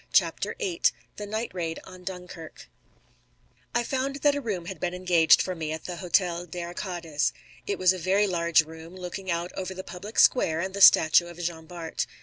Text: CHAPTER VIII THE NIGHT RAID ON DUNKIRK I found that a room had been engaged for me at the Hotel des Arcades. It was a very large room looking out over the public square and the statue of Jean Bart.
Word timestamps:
CHAPTER 0.13 0.55
VIII 0.57 0.81
THE 1.17 1.27
NIGHT 1.27 1.51
RAID 1.53 1.79
ON 1.83 2.03
DUNKIRK 2.03 2.67
I 3.75 3.83
found 3.83 4.15
that 4.23 4.33
a 4.33 4.41
room 4.41 4.65
had 4.65 4.79
been 4.79 4.95
engaged 4.95 5.43
for 5.43 5.53
me 5.53 5.71
at 5.71 5.83
the 5.85 5.97
Hotel 5.97 6.47
des 6.47 6.63
Arcades. 6.63 7.31
It 7.67 7.77
was 7.77 7.93
a 7.93 7.99
very 7.99 8.25
large 8.25 8.61
room 8.63 8.95
looking 8.95 9.29
out 9.29 9.51
over 9.53 9.75
the 9.75 9.83
public 9.83 10.17
square 10.17 10.59
and 10.59 10.73
the 10.73 10.81
statue 10.81 11.27
of 11.27 11.37
Jean 11.37 11.67
Bart. 11.67 12.07